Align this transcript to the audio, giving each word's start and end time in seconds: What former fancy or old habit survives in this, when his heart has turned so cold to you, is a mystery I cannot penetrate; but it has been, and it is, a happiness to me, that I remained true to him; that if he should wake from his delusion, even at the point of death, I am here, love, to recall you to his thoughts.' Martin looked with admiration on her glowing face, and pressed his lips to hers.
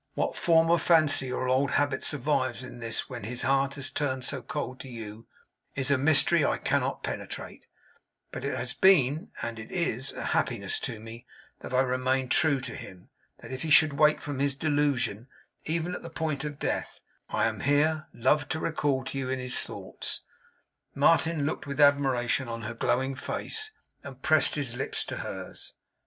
What 0.15 0.35
former 0.35 0.79
fancy 0.79 1.31
or 1.31 1.47
old 1.47 1.69
habit 1.77 2.03
survives 2.03 2.63
in 2.63 2.79
this, 2.79 3.07
when 3.07 3.23
his 3.23 3.43
heart 3.43 3.75
has 3.75 3.91
turned 3.91 4.25
so 4.25 4.41
cold 4.41 4.79
to 4.79 4.89
you, 4.89 5.27
is 5.75 5.91
a 5.91 5.97
mystery 5.99 6.43
I 6.43 6.57
cannot 6.57 7.03
penetrate; 7.03 7.67
but 8.31 8.43
it 8.43 8.55
has 8.55 8.73
been, 8.73 9.29
and 9.43 9.59
it 9.59 9.71
is, 9.71 10.11
a 10.13 10.23
happiness 10.33 10.79
to 10.79 10.99
me, 10.99 11.27
that 11.59 11.71
I 11.71 11.81
remained 11.81 12.31
true 12.31 12.59
to 12.61 12.73
him; 12.73 13.09
that 13.43 13.51
if 13.51 13.61
he 13.61 13.69
should 13.69 13.93
wake 13.93 14.21
from 14.21 14.39
his 14.39 14.55
delusion, 14.55 15.27
even 15.65 15.93
at 15.93 16.01
the 16.01 16.09
point 16.09 16.43
of 16.45 16.57
death, 16.57 17.03
I 17.29 17.45
am 17.45 17.59
here, 17.59 18.07
love, 18.11 18.49
to 18.49 18.59
recall 18.59 19.05
you 19.11 19.29
to 19.29 19.37
his 19.37 19.59
thoughts.' 19.59 20.21
Martin 20.95 21.45
looked 21.45 21.67
with 21.67 21.79
admiration 21.79 22.47
on 22.47 22.63
her 22.63 22.73
glowing 22.73 23.13
face, 23.13 23.69
and 24.03 24.19
pressed 24.23 24.55
his 24.55 24.75
lips 24.75 25.03
to 25.03 25.17
hers. 25.17 25.73